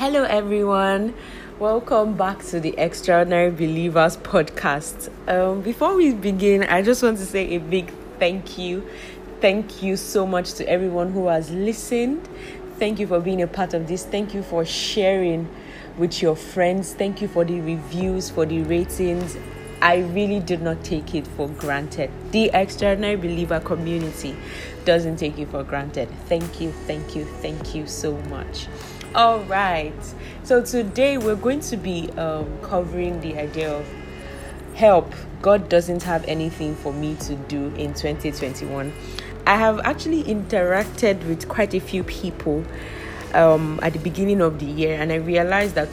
Hello, 0.00 0.22
everyone. 0.22 1.12
Welcome 1.58 2.16
back 2.16 2.42
to 2.44 2.58
the 2.58 2.74
Extraordinary 2.78 3.50
Believers 3.50 4.16
podcast. 4.16 5.10
Um, 5.28 5.60
before 5.60 5.94
we 5.94 6.14
begin, 6.14 6.62
I 6.62 6.80
just 6.80 7.02
want 7.02 7.18
to 7.18 7.26
say 7.26 7.54
a 7.54 7.58
big 7.58 7.92
thank 8.18 8.56
you. 8.56 8.88
Thank 9.42 9.82
you 9.82 9.98
so 9.98 10.26
much 10.26 10.54
to 10.54 10.66
everyone 10.66 11.12
who 11.12 11.26
has 11.26 11.50
listened. 11.50 12.26
Thank 12.78 12.98
you 12.98 13.06
for 13.06 13.20
being 13.20 13.42
a 13.42 13.46
part 13.46 13.74
of 13.74 13.88
this. 13.88 14.06
Thank 14.06 14.32
you 14.32 14.42
for 14.42 14.64
sharing 14.64 15.46
with 15.98 16.22
your 16.22 16.34
friends. 16.34 16.94
Thank 16.94 17.20
you 17.20 17.28
for 17.28 17.44
the 17.44 17.60
reviews, 17.60 18.30
for 18.30 18.46
the 18.46 18.62
ratings. 18.62 19.36
I 19.82 19.98
really 19.98 20.40
do 20.40 20.56
not 20.56 20.82
take 20.82 21.14
it 21.14 21.26
for 21.26 21.46
granted. 21.46 22.10
The 22.30 22.50
Extraordinary 22.54 23.16
Believer 23.16 23.60
community 23.60 24.34
doesn't 24.86 25.16
take 25.16 25.38
it 25.38 25.50
for 25.50 25.62
granted. 25.62 26.08
Thank 26.24 26.58
you, 26.58 26.72
thank 26.72 27.14
you, 27.14 27.26
thank 27.26 27.74
you 27.74 27.86
so 27.86 28.16
much. 28.30 28.66
All 29.12 29.40
right. 29.40 29.92
So 30.44 30.62
today 30.62 31.18
we're 31.18 31.34
going 31.34 31.58
to 31.62 31.76
be 31.76 32.08
um, 32.10 32.46
covering 32.62 33.20
the 33.20 33.36
idea 33.38 33.72
of 33.72 33.84
help. 34.76 35.12
God 35.42 35.68
doesn't 35.68 36.04
have 36.04 36.24
anything 36.28 36.76
for 36.76 36.92
me 36.92 37.16
to 37.22 37.34
do 37.34 37.74
in 37.74 37.92
2021. 37.92 38.92
I 39.48 39.56
have 39.56 39.80
actually 39.80 40.22
interacted 40.22 41.26
with 41.26 41.48
quite 41.48 41.74
a 41.74 41.80
few 41.80 42.04
people 42.04 42.64
um, 43.34 43.80
at 43.82 43.94
the 43.94 43.98
beginning 43.98 44.40
of 44.40 44.60
the 44.60 44.66
year, 44.66 44.94
and 45.00 45.10
I 45.10 45.16
realized 45.16 45.74
that 45.74 45.88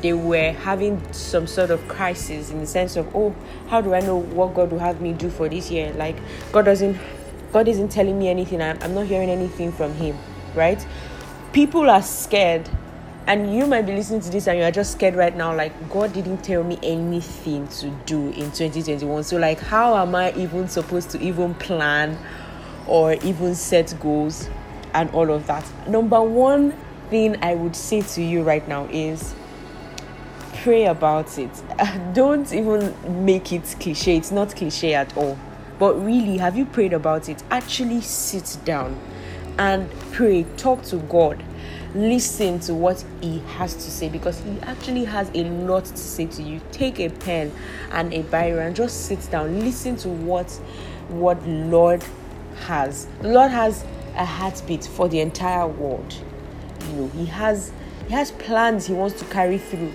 they 0.00 0.12
were 0.12 0.52
having 0.52 1.12
some 1.12 1.48
sort 1.48 1.70
of 1.70 1.86
crisis 1.88 2.50
in 2.50 2.60
the 2.60 2.68
sense 2.68 2.94
of, 2.94 3.16
oh, 3.16 3.34
how 3.66 3.80
do 3.80 3.94
I 3.94 4.00
know 4.00 4.16
what 4.16 4.54
God 4.54 4.70
will 4.70 4.78
have 4.78 5.00
me 5.00 5.12
do 5.12 5.28
for 5.28 5.48
this 5.48 5.72
year? 5.72 5.92
Like, 5.94 6.16
God 6.52 6.66
doesn't, 6.66 6.96
God 7.52 7.66
isn't 7.66 7.88
telling 7.88 8.16
me 8.16 8.28
anything. 8.28 8.62
I'm, 8.62 8.78
I'm 8.80 8.94
not 8.94 9.06
hearing 9.06 9.28
anything 9.28 9.72
from 9.72 9.92
Him, 9.94 10.16
right? 10.54 10.86
People 11.52 11.90
are 11.90 12.02
scared 12.02 12.68
and 13.26 13.54
you 13.54 13.66
might 13.66 13.82
be 13.82 13.92
listening 13.92 14.20
to 14.20 14.30
this 14.30 14.46
and 14.46 14.58
you're 14.58 14.70
just 14.70 14.92
scared 14.92 15.14
right 15.14 15.36
now 15.36 15.54
like 15.54 15.72
god 15.90 16.12
didn't 16.12 16.38
tell 16.42 16.62
me 16.62 16.78
anything 16.82 17.66
to 17.68 17.90
do 18.06 18.28
in 18.28 18.50
2021 18.52 19.22
so 19.24 19.36
like 19.36 19.58
how 19.58 19.96
am 19.96 20.14
i 20.14 20.32
even 20.32 20.68
supposed 20.68 21.10
to 21.10 21.20
even 21.20 21.54
plan 21.54 22.16
or 22.86 23.14
even 23.14 23.54
set 23.54 23.94
goals 24.00 24.48
and 24.94 25.10
all 25.10 25.30
of 25.30 25.46
that? 25.46 25.64
Number 25.88 26.20
one 26.22 26.72
thing 27.08 27.36
i 27.42 27.54
would 27.54 27.74
say 27.74 28.02
to 28.02 28.22
you 28.22 28.42
right 28.42 28.66
now 28.68 28.86
is 28.86 29.34
pray 30.62 30.84
about 30.86 31.38
it. 31.38 31.50
Don't 32.12 32.52
even 32.52 33.24
make 33.24 33.50
it 33.52 33.74
cliche. 33.80 34.16
It's 34.16 34.30
not 34.30 34.54
cliche 34.54 34.94
at 34.94 35.16
all. 35.16 35.38
But 35.78 35.94
really 36.04 36.36
have 36.36 36.56
you 36.56 36.66
prayed 36.66 36.92
about 36.92 37.28
it? 37.28 37.42
Actually 37.50 38.02
sit 38.02 38.58
down 38.64 39.00
and 39.58 39.90
pray, 40.12 40.44
talk 40.56 40.82
to 40.84 40.96
God, 40.96 41.42
listen 41.94 42.60
to 42.60 42.74
what 42.74 43.04
He 43.20 43.40
has 43.40 43.74
to 43.74 43.90
say 43.90 44.08
because 44.08 44.38
He 44.40 44.58
actually 44.60 45.04
has 45.04 45.30
a 45.34 45.44
lot 45.44 45.84
to 45.84 45.96
say 45.96 46.26
to 46.26 46.42
you. 46.42 46.60
Take 46.72 47.00
a 47.00 47.08
pen 47.08 47.52
and 47.92 48.12
a 48.12 48.22
Bible 48.22 48.60
and 48.60 48.74
just 48.74 49.06
sit 49.06 49.30
down, 49.30 49.60
listen 49.60 49.96
to 49.96 50.08
what 50.08 50.50
what 51.08 51.44
Lord 51.46 52.04
has. 52.66 53.06
The 53.20 53.28
Lord 53.28 53.50
has 53.50 53.84
a 54.16 54.24
heartbeat 54.24 54.84
for 54.84 55.08
the 55.08 55.20
entire 55.20 55.66
world. 55.66 56.14
You 56.88 56.92
know, 56.94 57.08
He 57.08 57.26
has 57.26 57.72
He 58.06 58.14
has 58.14 58.32
plans 58.32 58.86
He 58.86 58.94
wants 58.94 59.18
to 59.20 59.24
carry 59.26 59.58
through 59.58 59.92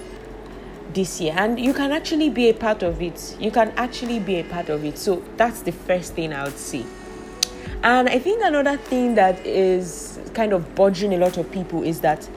this 0.96 1.20
year 1.20 1.34
and 1.36 1.60
you 1.60 1.74
can 1.74 1.92
actually 1.92 2.30
be 2.30 2.50
a 2.50 2.54
part 2.54 2.82
of 2.82 3.02
it 3.02 3.36
you 3.38 3.52
can 3.52 3.70
actually 3.72 4.18
be 4.18 4.40
a 4.40 4.44
part 4.46 4.70
of 4.70 4.86
it 4.86 4.98
so 4.98 5.22
that's 5.36 5.62
the 5.62 5.72
first 5.72 6.14
thing 6.14 6.32
i 6.32 6.44
would 6.44 6.58
say 6.58 6.86
and 7.84 8.10
I 8.10 8.20
think 8.20 8.44
another 8.44 8.78
thing 8.78 9.16
that 9.16 9.46
is 9.46 10.20
kind 10.34 10.54
of 10.54 10.76
bothering 10.76 11.14
a 11.14 11.18
lot 11.18 11.38
of 11.38 11.52
people 11.52 11.84
is 11.84 12.02
that 12.02 12.28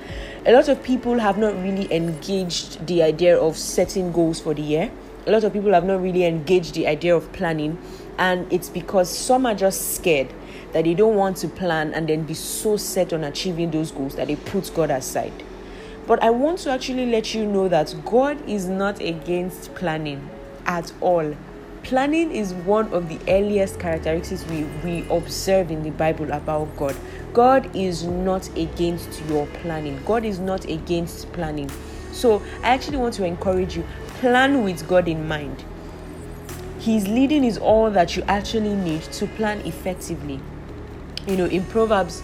a 0.47 0.53
lot 0.53 0.69
of 0.69 0.83
people 0.83 1.19
have 1.19 1.37
not 1.37 1.55
really 1.63 1.93
engaged 1.93 2.87
the 2.87 3.03
idea 3.03 3.39
of 3.39 3.57
setting 3.57 4.13
goals 4.13 4.41
for 4.41 4.55
the 4.55 4.63
year. 4.63 4.91
A 5.27 5.31
lot 5.31 5.45
of 5.45 5.53
people 5.53 5.73
have 5.75 5.85
not 5.85 6.01
really 6.01 6.25
engaged 6.25 6.75
the 6.75 6.87
idea 6.87 7.15
of 7.15 7.31
planning, 7.33 7.77
and 8.19 8.51
it's 8.53 8.69
because 8.69 9.11
some 9.11 9.47
are 9.47 9.55
just 9.55 9.97
scared 9.97 10.33
that 10.73 10.85
they 10.85 10.95
don't 10.95 11.17
want 11.17 11.37
to 11.39 11.49
plan 11.49 11.93
and 11.93 12.09
then 12.09 12.25
be 12.25 12.35
so 12.35 12.77
set 12.77 13.13
on 13.13 13.25
achieving 13.25 13.71
those 13.71 13.91
goals 13.91 14.15
that 14.17 14.29
they 14.29 14.37
put 14.37 14.71
God 14.75 14.91
aside. 14.91 15.33
But 16.07 16.23
I 16.23 16.31
want 16.31 16.61
to 16.61 16.71
actually 16.71 17.07
let 17.07 17.35
you 17.35 17.45
know 17.45 17.69
that 17.69 17.95
God 18.05 18.49
is 18.49 18.67
not 18.67 19.01
against 19.01 19.75
planning 19.75 20.31
at 20.67 20.93
all 21.01 21.35
Planning 21.89 22.33
is 22.33 22.53
one 22.53 22.93
of 22.93 23.09
the 23.09 23.19
earliest 23.29 23.81
characteristics 23.81 24.45
we, 24.49 24.65
we 24.85 25.09
observe 25.09 25.71
in 25.71 25.83
the 25.83 25.89
Bible 25.89 26.31
about 26.33 26.77
God. 26.77 26.95
God 27.33 27.75
is 27.75 28.05
not 28.05 28.47
against 28.59 29.23
your 29.23 29.47
planning. 29.63 29.99
God 30.05 30.27
is 30.27 30.39
not 30.39 30.67
against 30.67 31.33
planning. 31.33 31.71
So 32.13 32.43
I 32.63 32.75
actually 32.75 32.99
want 32.99 33.15
to 33.15 33.25
encourage 33.25 33.75
you 33.75 33.87
plan 34.21 34.65
with 34.65 34.87
God 34.87 35.09
in 35.09 35.27
mind. 35.27 35.65
His 36.79 37.09
leading 37.09 37.43
is 37.43 37.57
all 37.57 37.91
that 37.93 38.17
you 38.17 38.23
actually 38.25 38.75
need 38.75 39.01
to 39.05 39.27
plan 39.27 39.61
effectively. 39.63 40.41
You 41.29 41.37
know, 41.37 41.45
in 41.45 41.63
Proverbs 41.67 42.23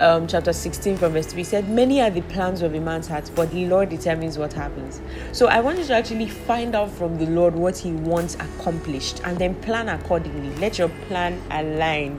um, 0.00 0.26
chapter 0.26 0.50
16 0.50 0.96
from 0.96 1.12
verse 1.12 1.26
3 1.26 1.44
said, 1.44 1.68
Many 1.68 2.00
are 2.00 2.08
the 2.08 2.22
plans 2.22 2.62
of 2.62 2.74
a 2.74 2.80
man's 2.80 3.06
heart, 3.06 3.30
but 3.34 3.50
the 3.50 3.66
Lord 3.66 3.90
determines 3.90 4.38
what 4.38 4.54
happens. 4.54 5.02
So 5.32 5.48
I 5.48 5.60
want 5.60 5.76
you 5.76 5.84
to 5.84 5.94
actually 5.94 6.26
find 6.26 6.74
out 6.74 6.90
from 6.90 7.18
the 7.18 7.26
Lord 7.26 7.54
what 7.54 7.76
He 7.76 7.92
wants 7.92 8.34
accomplished 8.36 9.20
and 9.24 9.38
then 9.38 9.56
plan 9.56 9.90
accordingly. 9.90 10.56
Let 10.56 10.78
your 10.78 10.88
plan 11.06 11.38
align, 11.50 12.18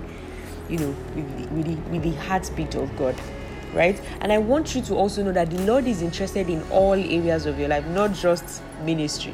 you 0.69 0.77
know, 0.77 0.95
with 1.15 1.37
the, 1.37 1.55
with 1.55 1.65
the, 1.65 1.91
with 1.91 2.03
the 2.03 2.13
heartbeat 2.27 2.75
of 2.75 2.95
God. 2.99 3.19
Right? 3.73 3.99
And 4.21 4.31
I 4.31 4.37
want 4.37 4.75
you 4.75 4.83
to 4.83 4.95
also 4.95 5.23
know 5.23 5.31
that 5.31 5.49
the 5.49 5.61
Lord 5.63 5.87
is 5.87 6.03
interested 6.03 6.51
in 6.51 6.61
all 6.69 6.93
areas 6.93 7.47
of 7.47 7.57
your 7.57 7.69
life, 7.69 7.85
not 7.87 8.13
just 8.13 8.61
ministry. 8.83 9.33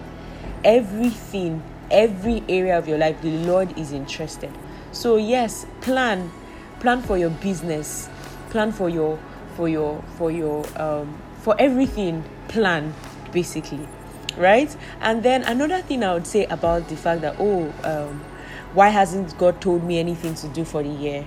Everything, 0.64 1.62
every 1.92 2.46
area 2.48 2.78
of 2.78 2.88
your 2.88 2.98
life, 2.98 3.22
the 3.22 3.32
Lord 3.40 3.78
is 3.78 3.92
interested. 3.92 4.52
So, 4.94 5.18
yes, 5.18 5.66
plan. 5.82 6.32
Plan 6.84 7.02
for 7.02 7.18
your 7.18 7.30
business 7.30 8.10
plan 8.54 8.72
for 8.72 8.88
your 8.88 9.18
for 9.58 9.68
your 9.68 10.00
for 10.16 10.30
your 10.30 10.64
um 10.80 11.20
for 11.40 11.56
everything 11.60 12.24
plan 12.48 12.94
basically 13.32 13.86
right? 14.38 14.76
And 15.02 15.24
then 15.24 15.44
another 15.44 15.82
thing 15.82 16.04
i 16.04 16.14
would 16.14 16.28
say 16.28 16.46
about 16.46 16.88
the 16.88 16.96
fact 16.96 17.22
that 17.22 17.36
oh 17.40 17.74
um 17.84 18.24
why 18.74 18.90
hasn't 18.90 19.36
god 19.40 19.60
told 19.60 19.84
me 19.84 19.98
anything 20.00 20.36
to 20.36 20.48
do 20.50 20.64
for 20.64 20.84
the 20.84 20.90
year? 20.90 21.26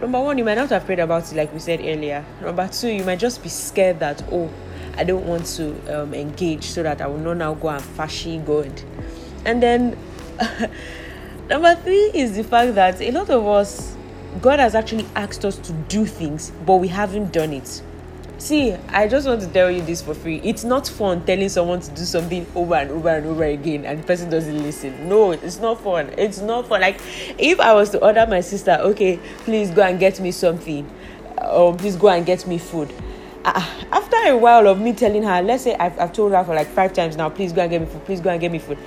Number 0.00 0.20
one 0.20 0.38
you 0.38 0.44
might 0.44 0.54
not 0.54 0.70
have 0.70 0.86
prayed 0.86 1.00
about 1.00 1.30
it 1.30 1.36
like 1.36 1.52
we 1.52 1.58
said 1.58 1.80
earlier. 1.80 2.24
Number 2.40 2.66
two 2.66 2.88
you 2.88 3.04
might 3.04 3.18
just 3.18 3.42
be 3.42 3.50
scared 3.50 4.00
that 4.00 4.22
oh 4.32 4.50
i 4.96 5.04
don't 5.04 5.26
want 5.26 5.44
to 5.46 6.02
um, 6.02 6.14
engage 6.14 6.64
so 6.64 6.82
that 6.82 7.00
i 7.02 7.06
will 7.06 7.18
not 7.18 7.36
now 7.36 7.52
go 7.52 7.68
and 7.68 7.82
fashy 7.82 8.38
god. 8.46 8.72
And 9.44 9.62
then 9.62 9.98
number 11.50 11.74
three 11.74 12.10
is 12.14 12.36
the 12.36 12.44
fact 12.44 12.74
that 12.76 13.02
a 13.02 13.10
lot 13.10 13.28
of 13.28 13.46
us 13.46 13.97
God 14.40 14.60
has 14.60 14.74
actually 14.74 15.06
asked 15.16 15.44
us 15.44 15.56
to 15.58 15.72
do 15.72 16.06
things, 16.06 16.52
but 16.64 16.76
we 16.76 16.88
haven't 16.88 17.32
done 17.32 17.52
it. 17.52 17.82
See, 18.38 18.72
I 18.88 19.08
just 19.08 19.26
want 19.26 19.40
to 19.40 19.48
tell 19.48 19.68
you 19.68 19.82
this 19.82 20.00
for 20.00 20.14
free. 20.14 20.40
It's 20.44 20.62
not 20.62 20.86
fun 20.86 21.24
telling 21.24 21.48
someone 21.48 21.80
to 21.80 21.90
do 21.90 22.04
something 22.04 22.46
over 22.54 22.74
and 22.76 22.90
over 22.92 23.08
and 23.08 23.26
over 23.26 23.42
again 23.42 23.84
and 23.84 24.00
the 24.00 24.06
person 24.06 24.30
doesn't 24.30 24.62
listen. 24.62 25.08
No, 25.08 25.32
it's 25.32 25.58
not 25.58 25.80
fun. 25.80 26.14
It's 26.16 26.38
not 26.38 26.68
fun. 26.68 26.80
Like, 26.80 27.00
if 27.36 27.58
I 27.58 27.74
was 27.74 27.90
to 27.90 28.04
order 28.04 28.26
my 28.28 28.40
sister, 28.40 28.78
okay, 28.80 29.18
please 29.38 29.72
go 29.72 29.82
and 29.82 29.98
get 29.98 30.20
me 30.20 30.30
something, 30.30 30.88
or 31.42 31.74
please 31.74 31.96
go 31.96 32.08
and 32.08 32.24
get 32.24 32.46
me 32.46 32.58
food. 32.58 32.92
Uh, 33.44 33.66
after 33.90 34.16
a 34.28 34.36
while 34.36 34.68
of 34.68 34.80
me 34.80 34.92
telling 34.92 35.24
her, 35.24 35.42
let's 35.42 35.64
say 35.64 35.74
I've, 35.74 35.98
I've 35.98 36.12
told 36.12 36.30
her 36.30 36.44
for 36.44 36.54
like 36.54 36.68
five 36.68 36.92
times 36.92 37.16
now, 37.16 37.28
please 37.30 37.52
go 37.52 37.62
and 37.62 37.70
get 37.70 37.80
me 37.80 37.88
food, 37.88 38.04
please 38.04 38.20
go 38.20 38.30
and 38.30 38.40
get 38.40 38.52
me 38.52 38.60
food 38.60 38.78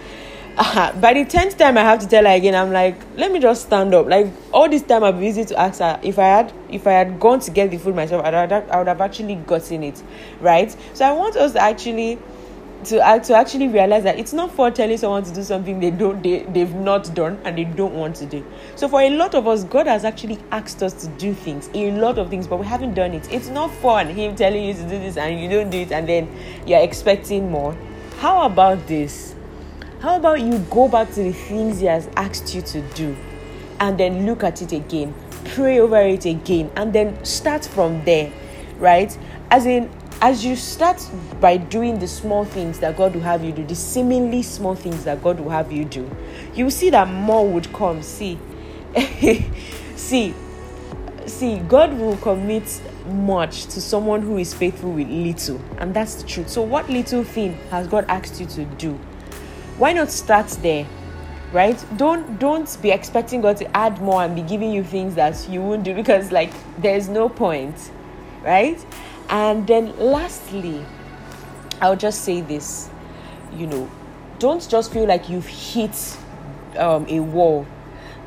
uh, 0.57 0.93
by 0.99 1.13
the 1.13 1.25
tenth 1.25 1.57
time 1.57 1.77
I 1.77 1.81
have 1.81 1.99
to 1.99 2.07
tell 2.07 2.25
her 2.25 2.31
again, 2.31 2.55
I'm 2.55 2.71
like, 2.71 2.95
let 3.15 3.31
me 3.31 3.39
just 3.39 3.63
stand 3.63 3.93
up. 3.93 4.07
Like 4.07 4.27
all 4.53 4.69
this 4.69 4.81
time 4.81 5.03
I've 5.03 5.15
been 5.15 5.23
easy 5.25 5.45
to 5.45 5.59
ask 5.59 5.79
her 5.79 5.99
if 6.03 6.19
I 6.19 6.25
had 6.25 6.53
if 6.69 6.87
I 6.87 6.93
had 6.93 7.19
gone 7.19 7.39
to 7.41 7.51
get 7.51 7.71
the 7.71 7.77
food 7.77 7.95
myself, 7.95 8.25
I'd, 8.25 8.33
I'd, 8.33 8.51
I 8.51 8.77
would 8.77 8.87
have 8.87 9.01
actually 9.01 9.35
gotten 9.35 9.83
it, 9.83 10.01
right? 10.39 10.75
So 10.93 11.05
I 11.05 11.13
want 11.13 11.35
us 11.35 11.53
to 11.53 11.61
actually 11.61 12.19
to 12.85 12.99
uh, 12.99 13.19
to 13.19 13.35
actually 13.35 13.67
realize 13.67 14.03
that 14.03 14.19
it's 14.19 14.33
not 14.33 14.51
for 14.51 14.71
telling 14.71 14.97
someone 14.97 15.23
to 15.23 15.33
do 15.33 15.43
something 15.43 15.79
they 15.79 15.91
don't 15.91 16.21
they, 16.21 16.39
they've 16.43 16.73
not 16.73 17.13
done 17.13 17.39
and 17.45 17.57
they 17.57 17.63
don't 17.63 17.93
want 17.93 18.15
to 18.17 18.25
do. 18.25 18.45
So 18.75 18.87
for 18.87 19.01
a 19.01 19.09
lot 19.09 19.35
of 19.35 19.47
us, 19.47 19.63
God 19.63 19.87
has 19.87 20.03
actually 20.03 20.39
asked 20.51 20.83
us 20.83 20.93
to 20.93 21.07
do 21.07 21.33
things, 21.33 21.69
a 21.73 21.91
lot 21.91 22.17
of 22.17 22.29
things, 22.29 22.47
but 22.47 22.57
we 22.57 22.65
haven't 22.65 22.93
done 22.93 23.13
it. 23.13 23.31
It's 23.31 23.49
not 23.49 23.71
fun 23.75 24.07
Him 24.07 24.35
telling 24.35 24.63
you 24.63 24.73
to 24.73 24.83
do 24.83 24.99
this 24.99 25.17
and 25.17 25.39
you 25.39 25.49
don't 25.49 25.69
do 25.69 25.79
it, 25.79 25.91
and 25.91 26.09
then 26.09 26.29
you're 26.65 26.81
expecting 26.81 27.49
more. 27.49 27.75
How 28.19 28.45
about 28.45 28.87
this? 28.87 29.35
How 30.01 30.15
about 30.15 30.41
you 30.41 30.57
go 30.71 30.87
back 30.87 31.11
to 31.11 31.21
the 31.21 31.31
things 31.31 31.79
He 31.79 31.85
has 31.85 32.09
asked 32.15 32.55
you 32.55 32.63
to 32.63 32.81
do 32.95 33.15
and 33.79 33.99
then 33.99 34.25
look 34.25 34.43
at 34.43 34.59
it 34.63 34.71
again, 34.71 35.13
pray 35.53 35.79
over 35.79 36.01
it 36.01 36.25
again, 36.25 36.71
and 36.75 36.91
then 36.91 37.23
start 37.23 37.63
from 37.63 38.03
there, 38.03 38.33
right? 38.79 39.15
As 39.51 39.67
in, 39.67 39.91
as 40.19 40.43
you 40.43 40.55
start 40.55 41.07
by 41.39 41.57
doing 41.57 41.99
the 41.99 42.07
small 42.07 42.45
things 42.45 42.79
that 42.79 42.97
God 42.97 43.13
will 43.13 43.21
have 43.21 43.43
you 43.43 43.51
do, 43.51 43.63
the 43.63 43.75
seemingly 43.75 44.41
small 44.41 44.73
things 44.73 45.03
that 45.03 45.21
God 45.21 45.39
will 45.39 45.51
have 45.51 45.71
you 45.71 45.85
do, 45.85 46.09
you 46.55 46.71
see 46.71 46.89
that 46.89 47.07
more 47.07 47.47
would 47.47 47.71
come. 47.71 48.01
See, 48.01 48.39
see, 49.95 50.33
see, 51.27 51.59
God 51.59 51.93
will 51.93 52.17
commit 52.17 52.81
much 53.05 53.67
to 53.67 53.79
someone 53.79 54.23
who 54.23 54.39
is 54.39 54.51
faithful 54.51 54.93
with 54.93 55.09
little. 55.09 55.61
And 55.77 55.93
that's 55.93 56.15
the 56.15 56.27
truth. 56.27 56.49
So, 56.49 56.63
what 56.63 56.89
little 56.89 57.23
thing 57.23 57.53
has 57.69 57.85
God 57.85 58.05
asked 58.07 58.39
you 58.39 58.47
to 58.47 58.65
do? 58.65 58.99
Why 59.81 59.93
not 59.93 60.11
start 60.11 60.47
there? 60.61 60.85
Right? 61.51 61.83
Don't 61.97 62.37
don't 62.37 62.77
be 62.83 62.91
expecting 62.91 63.41
God 63.41 63.57
to 63.57 63.75
add 63.75 63.99
more 63.99 64.23
and 64.23 64.35
be 64.35 64.43
giving 64.43 64.71
you 64.71 64.83
things 64.83 65.15
that 65.15 65.49
you 65.49 65.59
won't 65.59 65.83
do 65.83 65.95
because 65.95 66.31
like 66.31 66.53
there's 66.77 67.09
no 67.09 67.27
point. 67.27 67.89
Right? 68.43 68.77
And 69.27 69.65
then 69.65 69.97
lastly, 69.97 70.85
I'll 71.81 71.95
just 71.95 72.21
say 72.21 72.41
this, 72.41 72.91
you 73.55 73.65
know, 73.65 73.89
don't 74.37 74.69
just 74.69 74.93
feel 74.93 75.07
like 75.07 75.29
you've 75.29 75.47
hit 75.47 76.15
um, 76.77 77.07
a 77.09 77.19
wall 77.19 77.65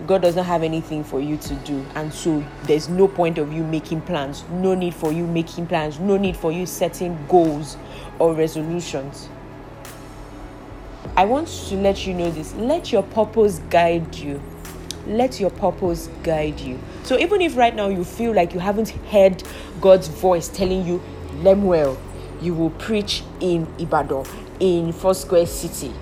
God 0.08 0.22
does 0.22 0.34
not 0.34 0.46
have 0.46 0.64
anything 0.64 1.04
for 1.04 1.20
you 1.20 1.36
to 1.36 1.54
do. 1.54 1.86
And 1.94 2.12
so 2.12 2.44
there's 2.64 2.88
no 2.88 3.06
point 3.06 3.38
of 3.38 3.52
you 3.52 3.62
making 3.62 4.00
plans, 4.00 4.42
no 4.50 4.74
need 4.74 4.92
for 4.92 5.12
you 5.12 5.24
making 5.24 5.68
plans, 5.68 6.00
no 6.00 6.16
need 6.16 6.36
for 6.36 6.50
you 6.50 6.66
setting 6.66 7.16
goals 7.28 7.76
or 8.18 8.34
resolutions. 8.34 9.28
I 11.16 11.24
want 11.24 11.46
to 11.46 11.76
let 11.76 12.06
you 12.06 12.14
know 12.14 12.30
this. 12.30 12.54
Let 12.54 12.90
your 12.90 13.04
purpose 13.04 13.60
guide 13.70 14.16
you. 14.16 14.42
Let 15.06 15.38
your 15.38 15.50
purpose 15.50 16.08
guide 16.24 16.58
you. 16.58 16.80
So 17.04 17.16
even 17.18 17.40
if 17.40 17.56
right 17.56 17.74
now 17.74 17.88
you 17.88 18.02
feel 18.02 18.32
like 18.32 18.52
you 18.52 18.58
haven't 18.58 18.88
heard 19.12 19.42
God's 19.80 20.08
voice 20.08 20.48
telling 20.48 20.84
you, 20.84 21.00
Lemuel, 21.34 21.96
you 22.40 22.52
will 22.54 22.70
preach 22.70 23.22
in 23.40 23.68
Ibadan, 23.78 24.26
in 24.58 24.92
Four 24.92 25.14
Foursquare 25.14 25.46
City 25.46 25.92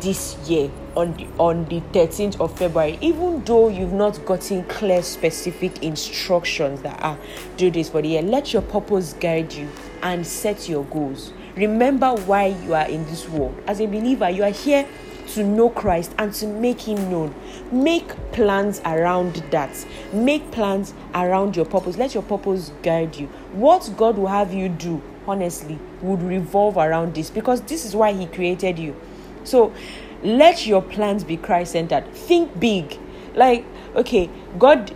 this 0.00 0.36
year 0.48 0.70
on 0.94 1.12
the 1.16 1.26
on 1.38 1.64
the 1.66 1.80
13th 1.92 2.40
of 2.40 2.56
February, 2.58 2.98
even 3.00 3.42
though 3.44 3.68
you've 3.68 3.92
not 3.92 4.24
gotten 4.26 4.64
clear, 4.64 5.02
specific 5.02 5.82
instructions 5.82 6.82
that 6.82 7.00
are 7.02 7.18
do 7.56 7.70
this 7.70 7.88
for 7.90 8.02
the 8.02 8.08
year, 8.08 8.22
let 8.22 8.52
your 8.52 8.62
purpose 8.62 9.12
guide 9.14 9.52
you 9.52 9.68
and 10.02 10.26
set 10.26 10.68
your 10.68 10.84
goals. 10.84 11.32
Remember 11.56 12.14
why 12.14 12.46
you 12.46 12.74
are 12.74 12.86
in 12.86 13.04
this 13.06 13.28
world. 13.28 13.56
As 13.66 13.80
a 13.80 13.86
believer, 13.86 14.28
you 14.28 14.44
are 14.44 14.50
here 14.50 14.86
to 15.28 15.42
know 15.42 15.70
Christ 15.70 16.14
and 16.18 16.32
to 16.34 16.46
make 16.46 16.80
Him 16.80 17.10
known. 17.10 17.34
Make 17.72 18.08
plans 18.32 18.80
around 18.84 19.36
that. 19.50 19.86
Make 20.12 20.50
plans 20.50 20.92
around 21.14 21.56
your 21.56 21.64
purpose. 21.64 21.96
Let 21.96 22.14
your 22.14 22.22
purpose 22.22 22.72
guide 22.82 23.16
you. 23.16 23.26
What 23.52 23.90
God 23.96 24.18
will 24.18 24.28
have 24.28 24.52
you 24.52 24.68
do, 24.68 25.02
honestly, 25.26 25.78
would 26.02 26.22
revolve 26.22 26.76
around 26.76 27.14
this 27.14 27.30
because 27.30 27.62
this 27.62 27.84
is 27.84 27.96
why 27.96 28.12
He 28.12 28.26
created 28.26 28.78
you. 28.78 28.94
So 29.44 29.72
let 30.22 30.66
your 30.66 30.82
plans 30.82 31.24
be 31.24 31.36
Christ 31.36 31.72
centered. 31.72 32.06
Think 32.12 32.58
big. 32.60 32.98
Like, 33.34 33.64
okay, 33.94 34.28
God 34.58 34.94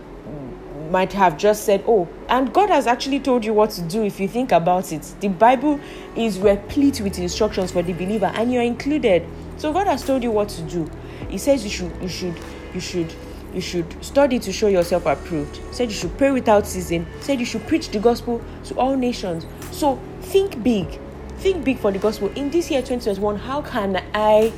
might 0.91 1.13
have 1.13 1.37
just 1.37 1.65
said, 1.65 1.83
Oh, 1.87 2.07
and 2.27 2.53
God 2.53 2.69
has 2.69 2.85
actually 2.85 3.19
told 3.19 3.45
you 3.45 3.53
what 3.53 3.71
to 3.71 3.81
do 3.81 4.03
if 4.03 4.19
you 4.19 4.27
think 4.27 4.51
about 4.51 4.91
it. 4.91 5.01
The 5.21 5.29
Bible 5.29 5.79
is 6.15 6.37
replete 6.37 7.01
with 7.01 7.17
instructions 7.17 7.71
for 7.71 7.81
the 7.81 7.93
believer, 7.93 8.31
and 8.35 8.51
you're 8.51 8.61
included. 8.61 9.25
So 9.57 9.71
God 9.71 9.87
has 9.87 10.05
told 10.05 10.21
you 10.21 10.31
what 10.31 10.49
to 10.49 10.61
do. 10.63 10.89
He 11.29 11.37
says 11.37 11.63
you 11.63 11.69
should, 11.69 11.91
you 12.01 12.09
should, 12.09 12.37
you 12.73 12.79
should, 12.79 13.13
you 13.53 13.61
should 13.61 14.03
study 14.03 14.37
to 14.39 14.51
show 14.51 14.67
yourself 14.67 15.05
approved. 15.05 15.59
Said 15.73 15.89
you 15.89 15.95
should 15.95 16.17
pray 16.17 16.31
without 16.31 16.67
ceasing. 16.67 17.07
Said 17.21 17.39
you 17.39 17.45
should 17.45 17.65
preach 17.67 17.89
the 17.89 17.99
gospel 17.99 18.41
to 18.65 18.75
all 18.75 18.95
nations. 18.95 19.45
So 19.71 19.99
think 20.21 20.61
big. 20.61 20.99
Think 21.37 21.63
big 21.63 21.79
for 21.79 21.91
the 21.91 21.99
gospel. 21.99 22.29
In 22.35 22.49
this 22.51 22.69
year 22.69 22.81
2021, 22.81 23.37
how 23.37 23.61
can 23.61 24.03
I 24.13 24.51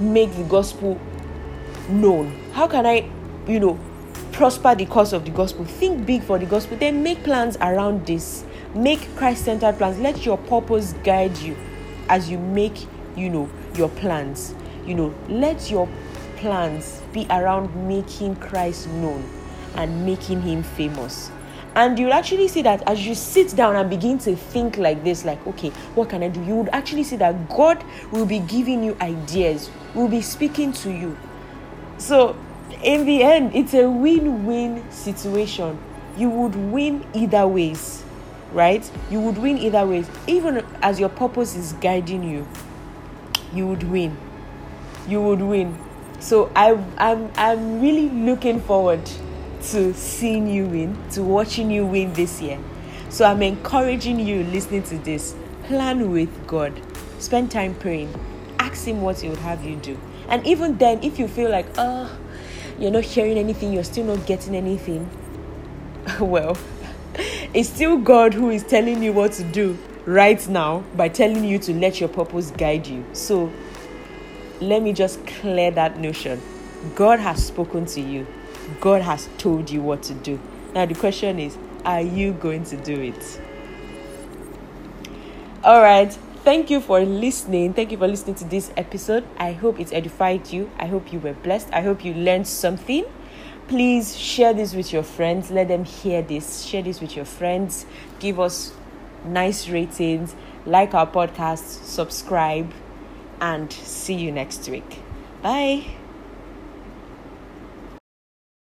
make 0.00 0.34
the 0.34 0.44
gospel 0.44 0.98
known? 1.88 2.40
How 2.52 2.66
can 2.66 2.86
I, 2.86 3.08
you 3.46 3.60
know, 3.60 3.78
prosper 4.34 4.74
the 4.74 4.84
cause 4.86 5.12
of 5.12 5.24
the 5.24 5.30
gospel? 5.30 5.64
Think 5.64 6.04
big 6.04 6.22
for 6.22 6.38
the 6.38 6.46
gospel. 6.46 6.76
Then 6.76 7.02
make 7.02 7.22
plans 7.22 7.56
around 7.60 8.04
this. 8.04 8.44
Make 8.74 9.14
Christ 9.16 9.44
centered 9.44 9.78
plans. 9.78 9.98
Let 9.98 10.26
your 10.26 10.36
purpose 10.36 10.92
guide 11.04 11.38
you 11.38 11.56
as 12.08 12.28
you 12.28 12.38
make, 12.38 12.86
you 13.16 13.30
know, 13.30 13.48
your 13.76 13.88
plans. 13.90 14.54
You 14.84 14.94
know, 14.96 15.14
let 15.28 15.70
your 15.70 15.88
plans 16.36 17.00
be 17.12 17.26
around 17.30 17.88
making 17.88 18.36
Christ 18.36 18.88
known 18.88 19.24
and 19.76 20.04
making 20.04 20.42
him 20.42 20.62
famous. 20.62 21.30
And 21.76 21.98
you'll 21.98 22.12
actually 22.12 22.48
see 22.48 22.62
that 22.62 22.82
as 22.88 23.04
you 23.06 23.14
sit 23.14 23.56
down 23.56 23.74
and 23.76 23.88
begin 23.88 24.18
to 24.18 24.36
think 24.36 24.78
like 24.78 25.02
this, 25.02 25.24
like, 25.24 25.44
okay, 25.46 25.70
what 25.94 26.08
can 26.08 26.22
I 26.22 26.28
do? 26.28 26.42
You 26.42 26.56
would 26.56 26.68
actually 26.68 27.04
see 27.04 27.16
that 27.16 27.48
God 27.48 27.84
will 28.12 28.26
be 28.26 28.40
giving 28.40 28.82
you 28.82 28.96
ideas, 29.00 29.70
will 29.94 30.08
be 30.08 30.20
speaking 30.20 30.72
to 30.72 30.90
you. 30.90 31.16
So, 31.98 32.36
in 32.82 33.06
the 33.06 33.22
end, 33.22 33.54
it's 33.54 33.74
a 33.74 33.88
win 33.88 34.46
win 34.46 34.90
situation. 34.90 35.78
You 36.16 36.30
would 36.30 36.54
win 36.54 37.06
either 37.12 37.46
ways, 37.46 38.04
right? 38.52 38.88
You 39.10 39.20
would 39.20 39.38
win 39.38 39.58
either 39.58 39.86
ways. 39.86 40.08
Even 40.26 40.64
as 40.82 41.00
your 41.00 41.08
purpose 41.08 41.56
is 41.56 41.72
guiding 41.74 42.22
you, 42.22 42.46
you 43.52 43.66
would 43.66 43.82
win. 43.82 44.16
You 45.08 45.20
would 45.22 45.42
win. 45.42 45.76
So, 46.20 46.50
I, 46.56 46.82
I'm, 46.96 47.30
I'm 47.36 47.80
really 47.80 48.08
looking 48.08 48.60
forward 48.60 49.04
to 49.70 49.94
seeing 49.94 50.46
you 50.46 50.66
win, 50.66 50.96
to 51.10 51.22
watching 51.22 51.70
you 51.70 51.86
win 51.86 52.12
this 52.12 52.40
year. 52.40 52.58
So 53.08 53.24
I'm 53.24 53.42
encouraging 53.42 54.18
you 54.18 54.44
listening 54.44 54.82
to 54.84 54.98
this. 54.98 55.34
Plan 55.64 56.10
with 56.10 56.46
God. 56.46 56.72
Spend 57.18 57.50
time 57.50 57.74
praying. 57.74 58.12
Ask 58.58 58.86
Him 58.86 59.00
what 59.02 59.20
He 59.20 59.28
would 59.28 59.38
have 59.38 59.64
you 59.64 59.76
do. 59.76 59.98
And 60.28 60.46
even 60.46 60.78
then, 60.78 61.02
if 61.02 61.18
you 61.18 61.28
feel 61.28 61.50
like, 61.50 61.66
oh, 61.78 62.10
you're 62.78 62.90
not 62.90 63.04
hearing 63.04 63.38
anything, 63.38 63.72
you're 63.72 63.84
still 63.84 64.04
not 64.04 64.26
getting 64.26 64.54
anything, 64.54 65.08
well, 66.20 66.56
it's 67.54 67.68
still 67.68 67.98
God 67.98 68.34
who 68.34 68.50
is 68.50 68.62
telling 68.64 69.02
you 69.02 69.12
what 69.12 69.32
to 69.32 69.44
do 69.44 69.78
right 70.06 70.46
now 70.48 70.84
by 70.96 71.08
telling 71.08 71.44
you 71.44 71.58
to 71.60 71.72
let 71.72 72.00
your 72.00 72.08
purpose 72.08 72.50
guide 72.50 72.86
you. 72.86 73.04
So 73.12 73.52
let 74.60 74.82
me 74.82 74.92
just 74.92 75.24
clear 75.26 75.70
that 75.72 75.98
notion. 75.98 76.40
God 76.94 77.20
has 77.20 77.44
spoken 77.44 77.86
to 77.86 78.00
you. 78.00 78.26
God 78.80 79.02
has 79.02 79.28
told 79.38 79.70
you 79.70 79.82
what 79.82 80.02
to 80.04 80.14
do. 80.14 80.38
Now, 80.74 80.86
the 80.86 80.94
question 80.94 81.38
is, 81.38 81.56
are 81.84 82.00
you 82.00 82.32
going 82.32 82.64
to 82.64 82.76
do 82.76 83.00
it? 83.00 83.40
All 85.62 85.80
right. 85.80 86.16
Thank 86.44 86.68
you 86.68 86.82
for 86.82 87.00
listening. 87.00 87.72
Thank 87.72 87.90
you 87.90 87.96
for 87.96 88.06
listening 88.06 88.34
to 88.34 88.44
this 88.44 88.70
episode. 88.76 89.24
I 89.38 89.52
hope 89.52 89.80
it 89.80 89.94
edified 89.94 90.52
you. 90.52 90.70
I 90.78 90.84
hope 90.84 91.10
you 91.10 91.18
were 91.18 91.32
blessed. 91.32 91.70
I 91.72 91.80
hope 91.80 92.04
you 92.04 92.12
learned 92.12 92.46
something. 92.46 93.06
Please 93.66 94.14
share 94.14 94.52
this 94.52 94.74
with 94.74 94.92
your 94.92 95.04
friends. 95.04 95.50
Let 95.50 95.68
them 95.68 95.84
hear 95.84 96.20
this. 96.20 96.64
Share 96.64 96.82
this 96.82 97.00
with 97.00 97.16
your 97.16 97.24
friends. 97.24 97.86
Give 98.18 98.38
us 98.38 98.74
nice 99.24 99.70
ratings. 99.70 100.36
Like 100.66 100.92
our 100.92 101.06
podcast. 101.06 101.84
Subscribe. 101.86 102.74
And 103.40 103.72
see 103.72 104.12
you 104.12 104.30
next 104.30 104.68
week. 104.68 105.00
Bye. 105.40 106.03